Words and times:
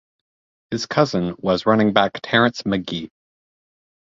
His 0.71 0.87
cousin 0.87 1.35
was 1.37 1.67
running 1.67 1.93
back 1.93 2.19
Terrence 2.23 2.65
Magee. 2.65 3.11